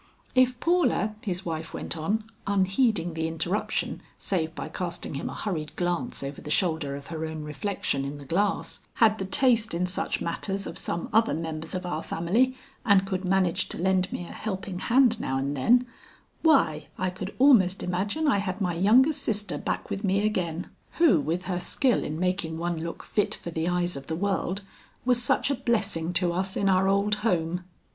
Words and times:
"If 0.33 0.59
Paula," 0.59 1.13
his 1.21 1.45
wife 1.45 1.75
went 1.75 1.95
on, 1.95 2.23
unheeding 2.47 3.13
the 3.13 3.27
interruption 3.27 4.01
save 4.17 4.55
by 4.55 4.67
casting 4.67 5.13
him 5.13 5.29
a 5.29 5.35
hurried 5.35 5.75
glance 5.75 6.23
over 6.23 6.41
the 6.41 6.49
shoulder 6.49 6.95
of 6.95 7.05
her 7.13 7.23
own 7.23 7.43
reflection 7.43 8.03
in 8.03 8.17
the 8.17 8.25
glass, 8.25 8.79
"had 8.95 9.19
the 9.19 9.25
taste 9.25 9.75
in 9.75 9.85
such 9.85 10.19
matters 10.19 10.65
of 10.65 10.79
some 10.79 11.07
other 11.13 11.35
members 11.35 11.75
of 11.75 11.85
our 11.85 12.01
family 12.01 12.57
and 12.83 13.05
could 13.05 13.23
manage 13.23 13.69
to 13.69 13.77
lend 13.77 14.11
me 14.11 14.23
a 14.27 14.31
helping 14.31 14.79
hand 14.79 15.19
now 15.19 15.37
and 15.37 15.55
then, 15.55 15.85
why 16.41 16.87
I 16.97 17.11
could 17.11 17.35
almost 17.37 17.83
imagine 17.83 18.27
I 18.27 18.39
had 18.39 18.59
my 18.59 18.73
younger 18.73 19.13
sister 19.13 19.59
back 19.59 19.91
with 19.91 20.03
me 20.03 20.25
again, 20.25 20.71
who 20.93 21.19
with 21.21 21.43
her 21.43 21.59
skill 21.59 22.03
in 22.03 22.19
making 22.19 22.57
one 22.57 22.79
look 22.79 23.03
fit 23.03 23.35
for 23.35 23.51
the 23.51 23.67
eyes 23.69 23.95
of 23.95 24.07
the 24.07 24.15
world, 24.15 24.61
was 25.05 25.21
such 25.21 25.51
a 25.51 25.53
blessing 25.55 26.11
to 26.13 26.33
us 26.33 26.57
in 26.57 26.69
our 26.69 26.87
old 26.87 27.13
home." 27.21 27.65